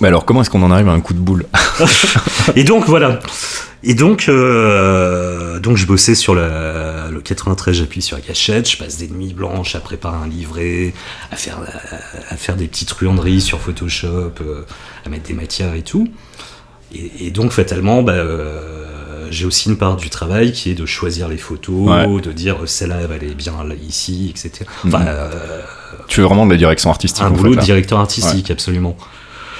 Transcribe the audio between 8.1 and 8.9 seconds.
la gâchette, je